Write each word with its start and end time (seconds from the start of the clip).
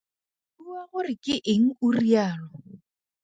Bua 0.63 0.81
gore 0.93 1.13
ke 1.23 1.35
eng 1.53 1.67
o 1.85 1.91
rialo. 1.97 2.49